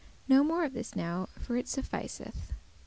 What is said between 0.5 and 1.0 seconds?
of this as